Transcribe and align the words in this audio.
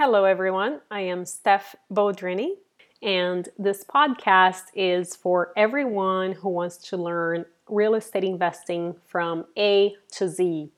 Hello, 0.00 0.22
everyone. 0.22 0.80
I 0.92 1.00
am 1.00 1.24
Steph 1.24 1.74
Bodrini, 1.92 2.50
and 3.02 3.48
this 3.58 3.82
podcast 3.82 4.66
is 4.72 5.16
for 5.16 5.52
everyone 5.56 6.30
who 6.34 6.50
wants 6.50 6.76
to 6.90 6.96
learn 6.96 7.44
real 7.68 7.96
estate 7.96 8.22
investing 8.22 8.94
from 9.08 9.44
A 9.58 9.96
to 10.12 10.28
Z. 10.28 10.70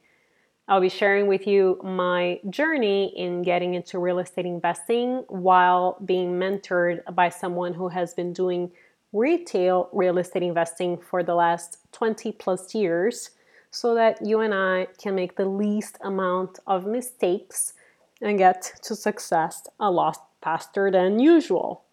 I'll 0.69 0.81
be 0.81 0.89
sharing 0.89 1.27
with 1.27 1.47
you 1.47 1.79
my 1.85 2.41
journey 2.49 3.13
in 3.15 3.43
getting 3.43 3.75
into 3.75 3.99
real 3.99 4.21
estate 4.21 4.47
investing 4.47 5.23
while 5.29 5.99
being 6.03 6.39
mentored 6.41 7.03
by 7.15 7.29
someone 7.29 7.75
who 7.75 7.89
has 7.89 8.15
been 8.15 8.33
doing 8.33 8.71
retail 9.13 9.91
real 9.93 10.17
estate 10.17 10.45
investing 10.45 10.97
for 10.97 11.23
the 11.23 11.35
last 11.35 11.77
20 11.93 12.33
plus 12.33 12.75
years 12.75 13.33
so 13.71 13.95
that 13.95 14.25
you 14.25 14.41
and 14.41 14.55
I 14.55 14.87
can 14.97 15.15
make 15.15 15.37
the 15.37 15.45
least 15.45 15.99
amount 16.01 16.59
of 16.67 16.87
mistakes 16.87 17.75
and 18.21 18.39
get 18.39 18.73
to 18.83 18.95
success 18.95 19.67
a 19.79 19.91
lot 19.91 20.17
faster 20.43 20.91
than 20.91 21.19
usual. 21.19 21.85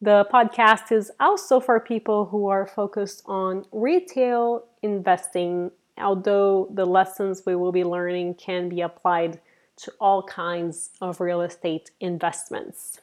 The 0.00 0.28
podcast 0.32 0.92
is 0.92 1.10
also 1.18 1.58
for 1.58 1.80
people 1.80 2.26
who 2.26 2.46
are 2.48 2.66
focused 2.66 3.22
on 3.26 3.64
retail 3.72 4.64
investing, 4.82 5.72
although 5.96 6.68
the 6.72 6.84
lessons 6.84 7.42
we 7.44 7.56
will 7.56 7.72
be 7.72 7.84
learning 7.84 8.34
can 8.34 8.68
be 8.68 8.80
applied 8.80 9.40
to 9.76 9.92
all 10.00 10.22
kinds 10.22 10.90
of 11.00 11.20
real 11.20 11.40
estate 11.40 11.90
investments. 12.00 13.00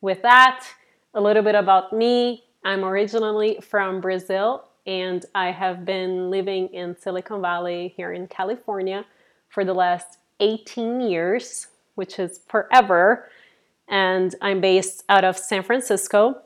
With 0.00 0.22
that, 0.22 0.66
a 1.14 1.20
little 1.20 1.42
bit 1.42 1.54
about 1.54 1.92
me. 1.92 2.44
I'm 2.64 2.84
originally 2.84 3.58
from 3.60 4.00
Brazil 4.00 4.64
and 4.86 5.24
I 5.34 5.50
have 5.50 5.84
been 5.84 6.30
living 6.30 6.68
in 6.68 6.96
Silicon 6.96 7.40
Valley 7.40 7.92
here 7.96 8.12
in 8.12 8.26
California 8.26 9.04
for 9.48 9.64
the 9.64 9.74
last 9.74 10.18
18 10.40 11.00
years, 11.00 11.68
which 11.94 12.18
is 12.18 12.40
forever. 12.48 13.28
And 13.88 14.34
I'm 14.40 14.60
based 14.60 15.04
out 15.08 15.24
of 15.24 15.38
San 15.38 15.62
Francisco. 15.62 16.42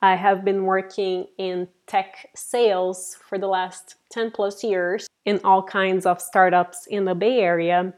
I 0.00 0.16
have 0.16 0.44
been 0.44 0.64
working 0.64 1.26
in 1.38 1.68
tech 1.86 2.30
sales 2.34 3.16
for 3.26 3.38
the 3.38 3.46
last 3.46 3.96
10 4.10 4.30
plus 4.32 4.62
years 4.62 5.06
in 5.24 5.40
all 5.44 5.62
kinds 5.62 6.04
of 6.06 6.20
startups 6.20 6.86
in 6.86 7.04
the 7.04 7.14
Bay 7.14 7.40
Area. 7.40 7.94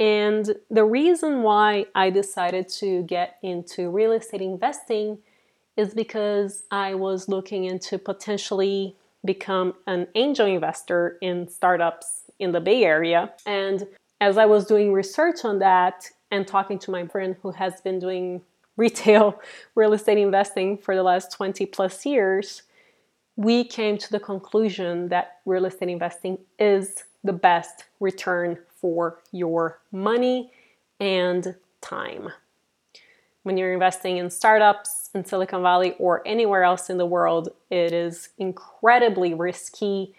And 0.00 0.54
the 0.70 0.84
reason 0.84 1.42
why 1.42 1.86
I 1.94 2.10
decided 2.10 2.68
to 2.80 3.02
get 3.02 3.36
into 3.42 3.90
real 3.90 4.12
estate 4.12 4.40
investing 4.40 5.18
is 5.76 5.94
because 5.94 6.64
I 6.70 6.94
was 6.94 7.28
looking 7.28 7.64
into 7.64 7.98
potentially 7.98 8.96
become 9.24 9.74
an 9.86 10.08
angel 10.14 10.46
investor 10.46 11.18
in 11.20 11.48
startups 11.48 12.22
in 12.38 12.52
the 12.52 12.60
Bay 12.60 12.84
Area. 12.84 13.32
And 13.46 13.86
as 14.24 14.38
I 14.38 14.46
was 14.46 14.64
doing 14.64 14.94
research 14.94 15.44
on 15.44 15.58
that 15.58 16.08
and 16.30 16.46
talking 16.46 16.78
to 16.78 16.90
my 16.90 17.06
friend 17.06 17.36
who 17.42 17.50
has 17.50 17.82
been 17.82 17.98
doing 17.98 18.40
retail 18.78 19.38
real 19.74 19.92
estate 19.92 20.16
investing 20.16 20.78
for 20.78 20.96
the 20.96 21.02
last 21.02 21.30
20 21.32 21.66
plus 21.66 22.06
years, 22.06 22.62
we 23.36 23.64
came 23.64 23.98
to 23.98 24.10
the 24.10 24.18
conclusion 24.18 25.08
that 25.10 25.40
real 25.44 25.66
estate 25.66 25.90
investing 25.90 26.38
is 26.58 27.04
the 27.22 27.34
best 27.34 27.84
return 28.00 28.56
for 28.80 29.20
your 29.30 29.80
money 29.92 30.50
and 31.00 31.54
time. 31.82 32.30
When 33.42 33.58
you're 33.58 33.74
investing 33.74 34.16
in 34.16 34.30
startups 34.30 35.10
in 35.14 35.26
Silicon 35.26 35.60
Valley 35.60 35.96
or 35.98 36.26
anywhere 36.26 36.64
else 36.64 36.88
in 36.88 36.96
the 36.96 37.04
world, 37.04 37.50
it 37.70 37.92
is 37.92 38.30
incredibly 38.38 39.34
risky. 39.34 40.14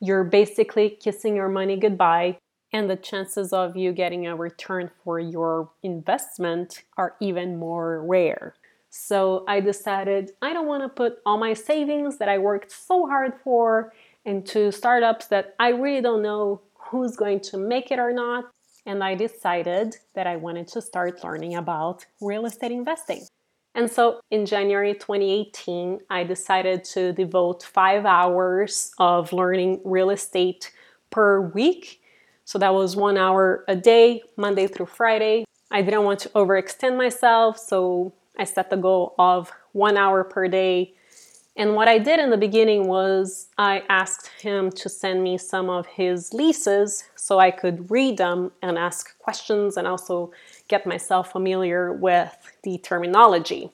You're 0.00 0.24
basically 0.24 0.90
kissing 0.90 1.36
your 1.36 1.48
money 1.48 1.76
goodbye 1.76 2.38
and 2.74 2.90
the 2.90 2.96
chances 2.96 3.52
of 3.52 3.76
you 3.76 3.92
getting 3.92 4.26
a 4.26 4.34
return 4.34 4.90
for 5.04 5.20
your 5.20 5.70
investment 5.84 6.82
are 6.96 7.14
even 7.20 7.56
more 7.56 8.04
rare. 8.04 8.54
So 8.90 9.44
I 9.46 9.60
decided 9.60 10.32
I 10.42 10.52
don't 10.52 10.66
want 10.66 10.82
to 10.82 10.88
put 10.88 11.18
all 11.24 11.38
my 11.38 11.54
savings 11.54 12.18
that 12.18 12.28
I 12.28 12.38
worked 12.38 12.72
so 12.72 13.06
hard 13.06 13.34
for 13.44 13.92
into 14.24 14.72
startups 14.72 15.28
that 15.28 15.54
I 15.60 15.68
really 15.68 16.00
don't 16.00 16.20
know 16.20 16.62
who's 16.74 17.16
going 17.16 17.40
to 17.40 17.58
make 17.58 17.92
it 17.92 18.00
or 18.00 18.12
not. 18.12 18.46
And 18.86 19.04
I 19.04 19.14
decided 19.14 19.96
that 20.14 20.26
I 20.26 20.34
wanted 20.34 20.66
to 20.68 20.82
start 20.82 21.22
learning 21.22 21.54
about 21.54 22.04
real 22.20 22.44
estate 22.44 22.72
investing. 22.72 23.22
And 23.76 23.88
so 23.90 24.20
in 24.32 24.46
January 24.46 24.94
2018, 24.94 26.00
I 26.10 26.24
decided 26.24 26.82
to 26.86 27.12
devote 27.12 27.62
five 27.62 28.04
hours 28.04 28.90
of 28.98 29.32
learning 29.32 29.80
real 29.84 30.10
estate 30.10 30.72
per 31.10 31.40
week 31.40 32.00
so 32.44 32.58
that 32.58 32.74
was 32.74 32.96
one 32.96 33.16
hour 33.16 33.64
a 33.68 33.76
day, 33.76 34.22
Monday 34.36 34.66
through 34.66 34.86
Friday. 34.86 35.44
I 35.70 35.82
didn't 35.82 36.04
want 36.04 36.20
to 36.20 36.28
overextend 36.30 36.96
myself, 36.96 37.58
so 37.58 38.12
I 38.38 38.44
set 38.44 38.70
the 38.70 38.76
goal 38.76 39.14
of 39.18 39.50
one 39.72 39.96
hour 39.96 40.24
per 40.24 40.46
day. 40.48 40.94
And 41.56 41.74
what 41.74 41.88
I 41.88 41.98
did 41.98 42.18
in 42.18 42.30
the 42.30 42.36
beginning 42.36 42.88
was 42.88 43.48
I 43.56 43.82
asked 43.88 44.28
him 44.40 44.70
to 44.72 44.88
send 44.88 45.22
me 45.22 45.38
some 45.38 45.70
of 45.70 45.86
his 45.86 46.34
leases 46.34 47.04
so 47.14 47.38
I 47.38 47.50
could 47.50 47.90
read 47.90 48.18
them 48.18 48.52
and 48.60 48.76
ask 48.76 49.16
questions 49.18 49.76
and 49.76 49.86
also 49.86 50.32
get 50.68 50.86
myself 50.86 51.32
familiar 51.32 51.92
with 51.92 52.36
the 52.64 52.78
terminology. 52.78 53.70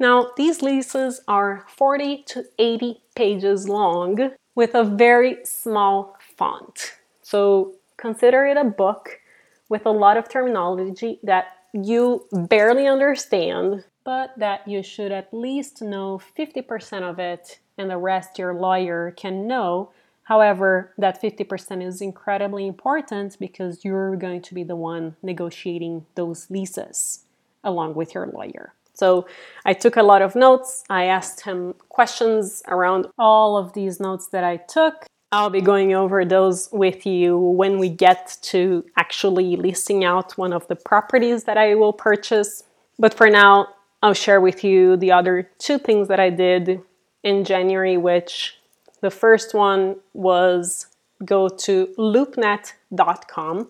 Now, 0.00 0.30
these 0.36 0.62
leases 0.62 1.20
are 1.28 1.66
40 1.68 2.22
to 2.28 2.44
80 2.58 3.00
pages 3.14 3.68
long 3.68 4.30
with 4.54 4.74
a 4.74 4.84
very 4.84 5.38
small 5.44 6.17
font. 6.38 6.94
So 7.22 7.74
consider 7.96 8.46
it 8.46 8.56
a 8.56 8.64
book 8.64 9.20
with 9.68 9.84
a 9.84 9.90
lot 9.90 10.16
of 10.16 10.28
terminology 10.28 11.18
that 11.22 11.56
you 11.74 12.24
barely 12.32 12.86
understand, 12.86 13.84
but 14.04 14.32
that 14.38 14.66
you 14.66 14.82
should 14.82 15.12
at 15.12 15.34
least 15.34 15.82
know 15.82 16.20
50% 16.38 17.02
of 17.02 17.18
it 17.18 17.58
and 17.76 17.90
the 17.90 17.98
rest 17.98 18.38
your 18.38 18.54
lawyer 18.54 19.12
can 19.16 19.46
know. 19.46 19.90
However, 20.22 20.92
that 20.98 21.20
50% 21.20 21.86
is 21.86 22.00
incredibly 22.00 22.66
important 22.66 23.38
because 23.38 23.84
you're 23.84 24.16
going 24.16 24.42
to 24.42 24.54
be 24.54 24.62
the 24.62 24.76
one 24.76 25.16
negotiating 25.22 26.06
those 26.14 26.50
leases 26.50 27.24
along 27.64 27.94
with 27.94 28.14
your 28.14 28.26
lawyer. 28.26 28.72
So 28.94 29.26
I 29.64 29.74
took 29.74 29.96
a 29.96 30.02
lot 30.02 30.22
of 30.22 30.34
notes. 30.34 30.84
I 30.90 31.04
asked 31.04 31.42
him 31.42 31.74
questions 31.88 32.62
around 32.66 33.06
all 33.18 33.56
of 33.56 33.72
these 33.72 34.00
notes 34.00 34.26
that 34.28 34.44
I 34.44 34.56
took. 34.56 35.06
I'll 35.30 35.50
be 35.50 35.60
going 35.60 35.92
over 35.92 36.24
those 36.24 36.70
with 36.72 37.04
you 37.04 37.36
when 37.36 37.78
we 37.78 37.90
get 37.90 38.38
to 38.42 38.84
actually 38.96 39.56
listing 39.56 40.02
out 40.02 40.38
one 40.38 40.54
of 40.54 40.66
the 40.68 40.76
properties 40.76 41.44
that 41.44 41.58
I 41.58 41.74
will 41.74 41.92
purchase. 41.92 42.64
But 42.98 43.12
for 43.12 43.28
now, 43.28 43.68
I'll 44.02 44.14
share 44.14 44.40
with 44.40 44.64
you 44.64 44.96
the 44.96 45.12
other 45.12 45.50
two 45.58 45.78
things 45.78 46.08
that 46.08 46.18
I 46.18 46.30
did 46.30 46.80
in 47.22 47.44
January, 47.44 47.98
which 47.98 48.58
the 49.02 49.10
first 49.10 49.52
one 49.52 49.96
was 50.14 50.86
go 51.24 51.48
to 51.48 51.88
loopnet.com. 51.98 53.68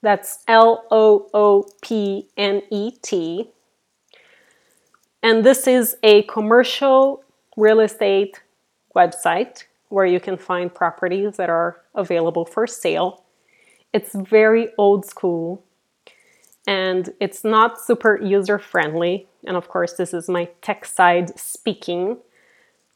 That's 0.00 0.38
L 0.48 0.84
O 0.90 1.28
O 1.34 1.68
P 1.82 2.28
N 2.38 2.62
E 2.70 2.92
T. 3.02 3.50
And 5.22 5.44
this 5.44 5.66
is 5.66 5.96
a 6.02 6.22
commercial 6.22 7.22
real 7.54 7.80
estate 7.80 8.40
website 8.94 9.64
where 9.88 10.06
you 10.06 10.20
can 10.20 10.36
find 10.36 10.74
properties 10.74 11.36
that 11.36 11.50
are 11.50 11.80
available 11.94 12.44
for 12.44 12.66
sale. 12.66 13.24
It's 13.92 14.14
very 14.14 14.68
old 14.78 15.04
school 15.06 15.64
and 16.66 17.12
it's 17.20 17.44
not 17.44 17.80
super 17.80 18.20
user 18.20 18.58
friendly. 18.58 19.28
And 19.46 19.56
of 19.56 19.68
course, 19.68 19.92
this 19.92 20.12
is 20.12 20.28
my 20.28 20.46
tech 20.62 20.84
side 20.84 21.38
speaking, 21.38 22.18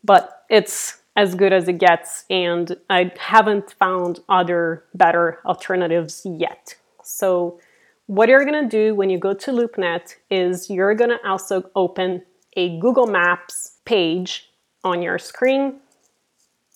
but 0.02 0.44
it's 0.50 0.98
as 1.16 1.34
good 1.34 1.52
as 1.52 1.68
it 1.68 1.78
gets, 1.78 2.24
and 2.30 2.76
I 2.88 3.12
haven't 3.18 3.72
found 3.72 4.20
other 4.28 4.84
better 4.94 5.40
alternatives 5.44 6.22
yet. 6.24 6.76
So, 7.02 7.60
what 8.06 8.28
you're 8.28 8.44
gonna 8.44 8.68
do 8.68 8.94
when 8.94 9.10
you 9.10 9.18
go 9.18 9.34
to 9.34 9.52
LoopNet 9.52 10.16
is 10.30 10.70
you're 10.70 10.94
gonna 10.94 11.18
also 11.24 11.70
open 11.76 12.22
a 12.56 12.78
Google 12.78 13.06
Maps 13.06 13.78
page 13.84 14.50
on 14.82 15.02
your 15.02 15.18
screen 15.18 15.80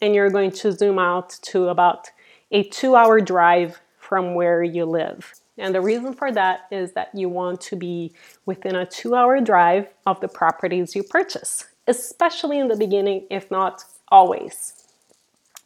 and 0.04 0.14
you're 0.14 0.28
going 0.28 0.50
to 0.50 0.70
zoom 0.70 0.98
out 0.98 1.30
to 1.40 1.68
about 1.68 2.10
a 2.50 2.62
two 2.64 2.94
hour 2.94 3.20
drive 3.22 3.80
from 3.98 4.34
where 4.34 4.62
you 4.62 4.84
live. 4.84 5.32
And 5.56 5.74
the 5.74 5.80
reason 5.80 6.12
for 6.12 6.30
that 6.30 6.66
is 6.70 6.92
that 6.92 7.08
you 7.14 7.30
want 7.30 7.62
to 7.62 7.76
be 7.76 8.12
within 8.44 8.76
a 8.76 8.84
two 8.84 9.14
hour 9.14 9.40
drive 9.40 9.88
of 10.04 10.20
the 10.20 10.28
properties 10.28 10.94
you 10.94 11.04
purchase, 11.04 11.64
especially 11.88 12.58
in 12.58 12.68
the 12.68 12.76
beginning, 12.76 13.26
if 13.30 13.50
not 13.50 13.82
always. 14.08 14.74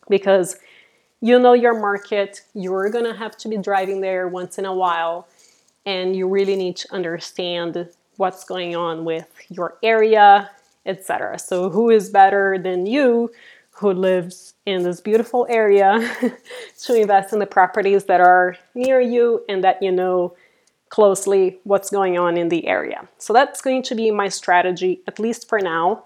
Because 0.08 0.56
you 1.20 1.40
know 1.40 1.54
your 1.54 1.76
market, 1.80 2.42
you're 2.54 2.90
gonna 2.90 3.16
have 3.16 3.36
to 3.38 3.48
be 3.48 3.56
driving 3.56 4.00
there 4.00 4.28
once 4.28 4.56
in 4.56 4.64
a 4.64 4.74
while, 4.74 5.26
and 5.84 6.14
you 6.14 6.28
really 6.28 6.54
need 6.54 6.76
to 6.76 6.94
understand 6.94 7.88
what's 8.18 8.44
going 8.44 8.76
on 8.76 9.04
with 9.04 9.28
your 9.48 9.78
area, 9.82 10.48
etc. 10.86 11.40
So, 11.40 11.70
who 11.70 11.90
is 11.90 12.08
better 12.10 12.56
than 12.56 12.86
you 12.86 13.32
who 13.78 13.92
lives 13.92 14.54
in 14.66 14.82
this 14.82 15.00
beautiful 15.00 15.46
area 15.48 15.98
to 16.82 16.94
invest 16.94 17.32
in 17.32 17.38
the 17.38 17.46
properties 17.46 18.04
that 18.04 18.20
are 18.20 18.56
near 18.74 19.00
you 19.00 19.44
and 19.48 19.62
that 19.62 19.82
you 19.82 19.92
know 19.92 20.34
closely 20.88 21.58
what's 21.64 21.90
going 21.90 22.18
on 22.18 22.36
in 22.36 22.48
the 22.48 22.66
area. 22.66 23.08
So 23.18 23.32
that's 23.32 23.60
going 23.60 23.82
to 23.84 23.94
be 23.94 24.10
my 24.10 24.28
strategy, 24.28 25.02
at 25.06 25.18
least 25.18 25.48
for 25.48 25.60
now, 25.60 26.04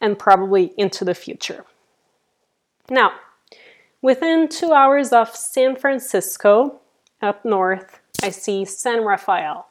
and 0.00 0.18
probably 0.18 0.72
into 0.76 1.04
the 1.04 1.14
future. 1.14 1.64
Now, 2.90 3.12
within 4.02 4.48
two 4.48 4.72
hours 4.72 5.12
of 5.12 5.34
San 5.34 5.76
Francisco, 5.76 6.80
up 7.20 7.44
north, 7.44 8.00
I 8.22 8.30
see 8.30 8.64
San 8.64 9.04
Rafael. 9.04 9.66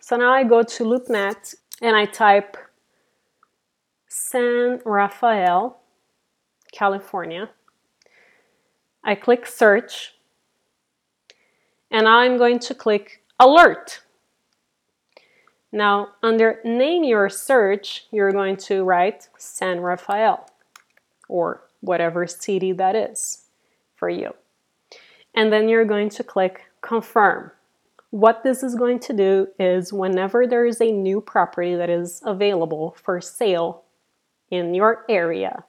So 0.00 0.16
now 0.16 0.32
I 0.32 0.44
go 0.44 0.62
to 0.62 0.84
LoopNet 0.84 1.54
and 1.82 1.94
I 1.94 2.06
type 2.06 2.56
San 4.08 4.80
Rafael, 4.84 5.77
California. 6.72 7.50
I 9.02 9.14
click 9.14 9.46
search 9.46 10.14
and 11.90 12.06
I'm 12.06 12.36
going 12.36 12.58
to 12.60 12.74
click 12.74 13.22
alert. 13.40 14.00
Now, 15.70 16.10
under 16.22 16.60
name 16.64 17.04
your 17.04 17.28
search, 17.28 18.06
you're 18.10 18.32
going 18.32 18.56
to 18.68 18.84
write 18.84 19.28
San 19.36 19.80
Rafael 19.80 20.48
or 21.28 21.62
whatever 21.80 22.26
city 22.26 22.72
that 22.72 22.96
is 22.96 23.44
for 23.94 24.08
you. 24.08 24.34
And 25.34 25.52
then 25.52 25.68
you're 25.68 25.84
going 25.84 26.08
to 26.10 26.24
click 26.24 26.62
confirm. 26.80 27.52
What 28.10 28.42
this 28.42 28.62
is 28.62 28.74
going 28.74 29.00
to 29.00 29.12
do 29.12 29.48
is 29.58 29.92
whenever 29.92 30.46
there 30.46 30.64
is 30.64 30.80
a 30.80 30.90
new 30.90 31.20
property 31.20 31.74
that 31.74 31.90
is 31.90 32.22
available 32.24 32.96
for 33.02 33.20
sale 33.20 33.82
in 34.50 34.74
your 34.74 35.04
area, 35.10 35.64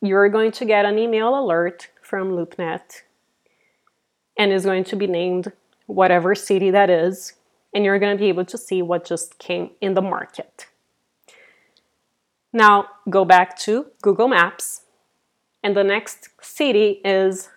you're 0.00 0.28
going 0.28 0.52
to 0.52 0.64
get 0.64 0.84
an 0.84 0.98
email 0.98 1.38
alert 1.38 1.88
from 2.02 2.30
LoopNet 2.30 3.02
and 4.40 4.52
it's 4.52 4.64
going 4.64 4.84
to 4.84 4.96
be 4.96 5.06
named 5.06 5.52
whatever 5.86 6.34
city 6.34 6.70
that 6.70 6.88
is, 6.88 7.34
and 7.74 7.84
you're 7.84 7.98
going 7.98 8.16
to 8.16 8.20
be 8.20 8.28
able 8.28 8.44
to 8.46 8.56
see 8.56 8.80
what 8.80 9.04
just 9.04 9.38
came 9.38 9.70
in 9.80 9.92
the 9.92 10.00
market. 10.00 10.66
Now 12.52 12.86
go 13.08 13.24
back 13.24 13.58
to 13.60 13.86
Google 14.00 14.28
Maps, 14.28 14.82
and 15.62 15.76
the 15.76 15.84
next 15.84 16.30
city 16.40 17.02
is, 17.04 17.50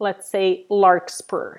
let's 0.00 0.28
say, 0.28 0.66
Larkspur. 0.68 1.58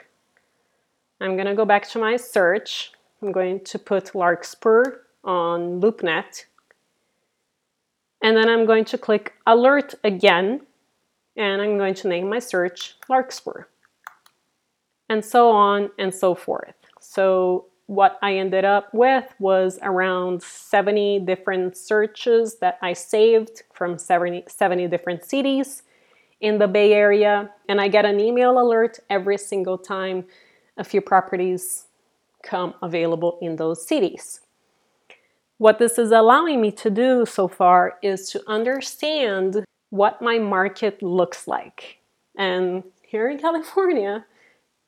I'm 1.22 1.36
going 1.36 1.48
to 1.48 1.56
go 1.56 1.66
back 1.66 1.88
to 1.90 2.00
my 2.00 2.18
search. 2.18 2.92
I'm 3.22 3.32
going 3.32 3.62
to 3.62 3.80
put 3.80 4.14
Larkspur 4.14 5.00
on 5.24 5.80
LoopNet. 5.80 6.46
And 8.26 8.36
then 8.36 8.50
I'm 8.50 8.66
going 8.66 8.86
to 8.86 8.98
click 8.98 9.36
Alert 9.46 9.94
again, 10.04 10.62
and 11.38 11.62
I'm 11.62 11.78
going 11.78 11.94
to 11.94 12.08
name 12.08 12.28
my 12.28 12.40
search 12.40 12.96
Larkspur 13.08 13.66
and 15.08 15.24
so 15.24 15.52
on 15.52 15.92
and 16.00 16.12
so 16.12 16.34
forth. 16.34 16.74
So 17.00 17.68
what 17.86 18.18
I 18.24 18.38
ended 18.38 18.66
up 18.66 18.92
with 18.96 19.32
was 19.38 19.78
around 19.84 20.42
70 20.42 21.20
different 21.20 21.78
searches 21.78 22.56
that 22.62 22.80
I 22.82 22.94
saved 22.94 23.62
from 23.72 24.00
70, 24.00 24.46
70 24.48 24.88
different 24.88 25.24
cities 25.24 25.84
in 26.42 26.58
the 26.58 26.68
Bay 26.68 26.94
Area. 26.94 27.52
And 27.70 27.80
I 27.80 27.90
get 27.90 28.06
an 28.06 28.20
email 28.20 28.60
alert 28.60 28.98
every 29.08 29.38
single 29.38 29.78
time 29.78 30.26
a 30.78 30.84
few 30.84 31.00
properties 31.00 31.86
come 32.42 32.74
available 32.82 33.38
in 33.40 33.58
those 33.58 33.86
cities. 33.86 34.42
What 35.58 35.80
this 35.80 35.98
is 35.98 36.12
allowing 36.12 36.60
me 36.60 36.72
to 36.74 36.90
do 36.90 37.26
so 37.26 37.48
far 37.48 37.98
is 38.02 38.30
to 38.32 38.44
understand 38.46 39.64
what 39.90 40.22
my 40.22 40.38
market 40.38 41.02
looks 41.02 41.48
like. 41.48 42.00
And 42.38 42.84
here 43.04 43.30
in 43.30 43.38
California, 43.48 44.26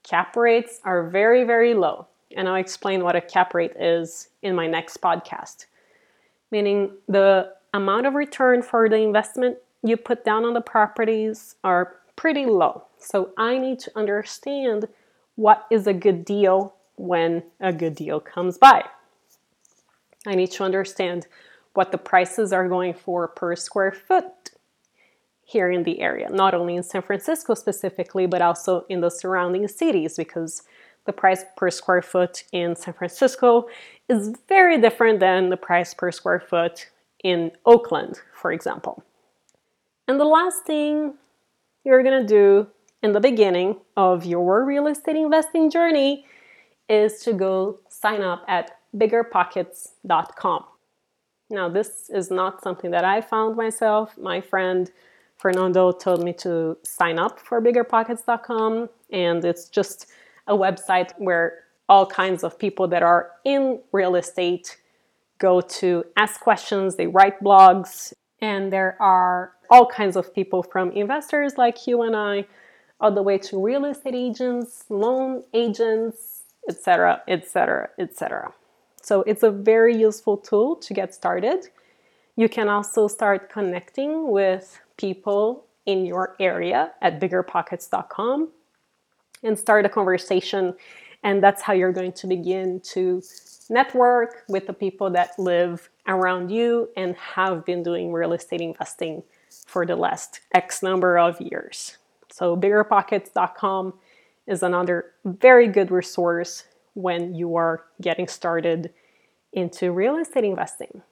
cap 0.03 0.35
rates 0.35 0.81
are 0.83 1.07
very, 1.09 1.45
very 1.45 1.73
low. 1.73 2.07
And 2.35 2.49
I'll 2.49 2.55
explain 2.55 3.03
what 3.03 3.15
a 3.15 3.21
cap 3.21 3.53
rate 3.53 3.75
is 3.79 4.27
in 4.41 4.55
my 4.55 4.67
next 4.67 5.01
podcast. 5.01 5.65
Meaning 6.51 6.91
the 7.07 7.53
amount 7.73 8.05
of 8.05 8.15
return 8.15 8.61
for 8.61 8.89
the 8.89 8.97
investment 8.97 9.57
you 9.83 9.95
put 9.95 10.25
down 10.25 10.43
on 10.43 10.53
the 10.53 10.61
properties 10.61 11.55
are 11.63 11.95
pretty 12.17 12.45
low. 12.45 12.83
So 12.99 13.31
I 13.37 13.57
need 13.57 13.79
to 13.79 13.91
understand 13.95 14.89
what 15.35 15.65
is 15.71 15.87
a 15.87 15.93
good 15.93 16.25
deal 16.25 16.75
when 16.95 17.43
a 17.61 17.71
good 17.71 17.95
deal 17.95 18.19
comes 18.19 18.57
by. 18.57 18.83
I 20.27 20.35
need 20.35 20.51
to 20.51 20.63
understand 20.63 21.27
what 21.73 21.91
the 21.91 21.97
prices 21.97 22.51
are 22.51 22.67
going 22.67 22.93
for 22.93 23.27
per 23.27 23.55
square 23.55 23.91
foot 23.91 24.51
here 25.43 25.71
in 25.71 25.83
the 25.83 26.01
area, 26.01 26.29
not 26.29 26.53
only 26.53 26.75
in 26.75 26.83
San 26.83 27.01
Francisco 27.01 27.53
specifically, 27.53 28.25
but 28.25 28.41
also 28.41 28.85
in 28.89 28.99
the 28.99 29.09
surrounding 29.09 29.67
cities, 29.67 30.17
because 30.17 30.63
the 31.05 31.13
price 31.13 31.45
per 31.55 31.69
square 31.69 32.01
foot 32.01 32.43
in 32.51 32.75
San 32.75 32.93
Francisco 32.93 33.67
is 34.09 34.33
very 34.49 34.79
different 34.79 35.21
than 35.21 35.49
the 35.49 35.55
price 35.55 35.93
per 35.93 36.11
square 36.11 36.41
foot 36.41 36.89
in 37.23 37.51
Oakland, 37.65 38.19
for 38.33 38.51
example. 38.51 39.03
And 40.07 40.19
the 40.19 40.25
last 40.25 40.65
thing 40.65 41.13
you're 41.85 42.03
gonna 42.03 42.27
do 42.27 42.67
in 43.01 43.13
the 43.13 43.21
beginning 43.21 43.77
of 43.95 44.25
your 44.25 44.65
real 44.65 44.87
estate 44.87 45.15
investing 45.15 45.69
journey 45.69 46.25
is 46.89 47.21
to 47.23 47.33
go 47.33 47.79
sign 47.87 48.21
up 48.21 48.43
at 48.47 48.76
biggerpockets.com. 48.95 50.65
Now, 51.49 51.69
this 51.69 52.09
is 52.09 52.29
not 52.29 52.61
something 52.61 52.91
that 52.91 53.05
I 53.05 53.21
found 53.21 53.55
myself. 53.55 54.17
My 54.17 54.41
friend 54.41 54.91
Fernando 55.37 55.91
told 55.91 56.23
me 56.23 56.33
to 56.33 56.77
sign 56.83 57.19
up 57.19 57.39
for 57.39 57.61
biggerpockets.com, 57.61 58.89
and 59.11 59.45
it's 59.45 59.69
just 59.69 60.07
a 60.47 60.53
website 60.53 61.11
where 61.17 61.59
all 61.87 62.05
kinds 62.05 62.43
of 62.43 62.59
people 62.59 62.87
that 62.87 63.03
are 63.03 63.31
in 63.45 63.79
real 63.91 64.15
estate 64.15 64.77
go 65.37 65.61
to 65.61 66.03
ask 66.17 66.41
questions, 66.41 66.95
they 66.95 67.07
write 67.07 67.41
blogs, 67.41 68.11
and 68.41 68.73
there 68.73 68.97
are 68.99 69.53
all 69.69 69.85
kinds 69.85 70.15
of 70.15 70.33
people 70.33 70.63
from 70.63 70.91
investors 70.91 71.57
like 71.57 71.87
you 71.87 72.01
and 72.01 72.15
I, 72.15 72.45
all 72.99 73.11
the 73.11 73.21
way 73.21 73.37
to 73.37 73.63
real 73.63 73.85
estate 73.85 74.15
agents, 74.15 74.85
loan 74.89 75.43
agents, 75.53 76.43
etc., 76.67 77.21
etc., 77.27 77.89
etc. 77.99 78.53
So 79.01 79.21
it's 79.23 79.43
a 79.43 79.51
very 79.51 79.95
useful 79.95 80.37
tool 80.37 80.75
to 80.77 80.93
get 80.93 81.13
started. 81.13 81.69
You 82.35 82.49
can 82.49 82.69
also 82.69 83.07
start 83.07 83.49
connecting 83.49 84.29
with 84.29 84.79
people 84.97 85.65
in 85.85 86.05
your 86.05 86.35
area 86.39 86.91
at 87.01 87.19
biggerpockets.com 87.19 88.49
and 89.43 89.57
start 89.57 89.85
a 89.85 89.89
conversation. 89.89 90.75
And 91.23 91.41
that's 91.41 91.61
how 91.61 91.73
you're 91.73 91.93
going 91.93 92.13
to 92.13 92.27
begin 92.27 92.79
to 92.91 93.21
network 93.69 94.43
with 94.47 94.67
the 94.67 94.73
people 94.73 95.09
that 95.11 95.37
live 95.37 95.89
around 96.07 96.51
you 96.51 96.89
and 96.95 97.15
have 97.15 97.65
been 97.65 97.83
doing 97.83 98.11
real 98.11 98.33
estate 98.33 98.61
investing 98.61 99.23
for 99.65 99.85
the 99.85 99.95
last 99.95 100.41
X 100.53 100.83
number 100.83 101.17
of 101.17 101.39
years. 101.41 101.97
So, 102.31 102.55
biggerpockets.com 102.55 103.93
is 104.45 104.63
another 104.63 105.11
very 105.25 105.67
good 105.67 105.91
resource 105.91 106.63
when 106.97 107.35
you 107.35 107.55
are 107.55 107.85
getting 108.01 108.27
started 108.27 108.91
into 109.53 109.91
real 109.91 110.17
estate 110.17 110.43
investing. 110.43 111.03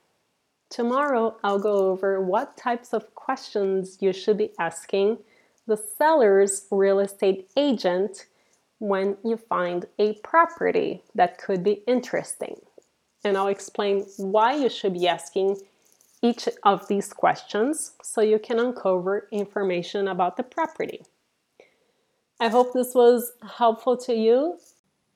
Tomorrow, 0.72 1.38
I'll 1.44 1.60
go 1.60 1.92
over 1.92 2.20
what 2.20 2.58
types 2.58 2.92
of 2.92 3.14
questions 3.14 4.00
you 4.02 4.12
should 4.12 4.40
be 4.40 4.52
asking 4.60 5.20
the 5.68 5.78
seller's 5.78 6.66
real 6.72 7.00
estate 7.00 7.52
agent 7.56 8.26
when 8.80 9.18
you 9.24 9.38
find 9.38 9.86
a 10.00 10.14
property 10.24 11.04
that 11.14 11.38
could 11.38 11.64
be 11.64 11.84
interesting. 11.88 12.56
And 13.24 13.38
I'll 13.38 13.48
explain 13.48 14.06
why 14.18 14.56
you 14.56 14.70
should 14.70 14.94
be 14.94 15.08
asking 15.08 15.58
each 16.24 16.50
of 16.64 16.88
these 16.88 17.14
questions 17.14 17.92
so 18.02 18.22
you 18.22 18.40
can 18.40 18.58
uncover 18.60 19.28
information 19.32 20.08
about 20.08 20.36
the 20.36 20.44
property. 20.44 21.04
I 22.40 22.50
hope 22.50 22.74
this 22.74 22.96
was 22.96 23.34
helpful 23.58 23.98
to 23.98 24.14
you. 24.16 24.58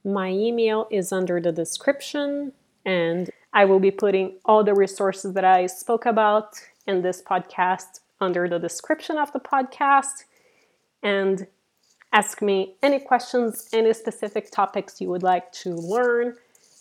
My 0.03 0.29
email 0.29 0.87
is 0.89 1.11
under 1.11 1.41
the 1.41 1.51
description, 1.51 2.53
and 2.85 3.29
I 3.53 3.65
will 3.65 3.79
be 3.79 3.91
putting 3.91 4.37
all 4.45 4.63
the 4.63 4.73
resources 4.73 5.33
that 5.33 5.45
I 5.45 5.65
spoke 5.65 6.05
about 6.05 6.59
in 6.87 7.01
this 7.01 7.21
podcast 7.21 7.99
under 8.21 8.47
the 8.47 8.59
description 8.59 9.17
of 9.17 9.31
the 9.33 9.39
podcast. 9.39 10.25
And 11.03 11.47
ask 12.11 12.41
me 12.41 12.75
any 12.81 12.99
questions, 12.99 13.69
any 13.73 13.93
specific 13.93 14.51
topics 14.51 15.01
you 15.01 15.09
would 15.09 15.23
like 15.23 15.51
to 15.53 15.73
learn, 15.75 16.35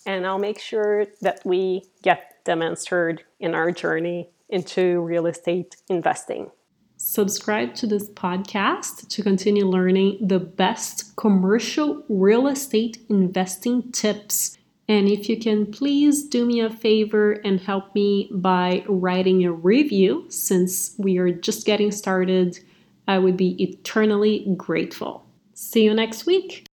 and 0.07 0.27
I'll 0.27 0.39
make 0.39 0.59
sure 0.59 1.07
that 1.21 1.41
we 1.45 1.85
get 2.03 2.45
them 2.45 2.63
answered 2.63 3.25
in 3.41 3.55
our 3.55 3.71
journey 3.71 4.31
into 4.49 5.01
real 5.01 5.27
estate 5.27 5.77
investing. 5.89 6.51
Subscribe 6.99 7.75
to 7.77 7.87
this 7.87 8.11
podcast 8.11 9.09
to 9.09 9.23
continue 9.23 9.65
learning 9.65 10.19
the 10.21 10.39
best 10.39 11.17
commercial 11.17 12.05
real 12.09 12.49
estate 12.49 12.99
investing 13.09 13.91
tips 13.93 14.59
and 14.89 15.07
if 15.07 15.29
you 15.29 15.39
can 15.39 15.67
please 15.67 16.25
do 16.25 16.47
me 16.47 16.61
a 16.61 16.71
favor 16.71 17.33
and 17.33 17.61
help 17.61 17.95
me 17.95 18.29
by 18.33 18.85
writing 18.89 19.45
a 19.45 19.53
review, 19.53 20.25
since 20.31 20.95
we 20.97 21.19
are 21.19 21.31
just 21.31 21.67
getting 21.67 21.93
started, 21.93 22.59
I 23.07 23.19
would 23.19 23.37
be 23.37 23.63
eternally 23.63 24.47
grateful. 24.57 25.27
See 25.53 25.85
you 25.85 25.93
next 25.93 26.25
week. 26.25 26.68